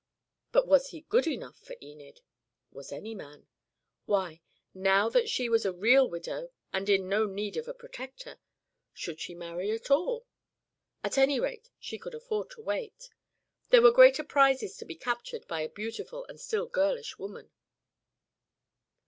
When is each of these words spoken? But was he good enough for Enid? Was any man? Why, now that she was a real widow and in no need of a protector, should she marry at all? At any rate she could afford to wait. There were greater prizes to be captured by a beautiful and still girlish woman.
But 0.51 0.67
was 0.67 0.87
he 0.87 1.01
good 1.09 1.27
enough 1.27 1.59
for 1.59 1.75
Enid? 1.79 2.21
Was 2.71 2.91
any 2.91 3.13
man? 3.13 3.45
Why, 4.07 4.41
now 4.73 5.09
that 5.09 5.29
she 5.29 5.47
was 5.47 5.63
a 5.63 5.71
real 5.71 6.09
widow 6.09 6.49
and 6.73 6.89
in 6.89 7.07
no 7.07 7.27
need 7.27 7.55
of 7.55 7.67
a 7.67 7.73
protector, 7.75 8.39
should 8.95 9.19
she 9.19 9.35
marry 9.35 9.69
at 9.69 9.91
all? 9.91 10.25
At 11.03 11.19
any 11.19 11.39
rate 11.39 11.69
she 11.77 11.99
could 11.99 12.15
afford 12.15 12.49
to 12.49 12.61
wait. 12.63 13.09
There 13.69 13.83
were 13.83 13.91
greater 13.91 14.23
prizes 14.23 14.75
to 14.77 14.85
be 14.85 14.95
captured 14.95 15.45
by 15.47 15.61
a 15.61 15.69
beautiful 15.69 16.25
and 16.25 16.39
still 16.41 16.65
girlish 16.65 17.19
woman. 17.19 17.51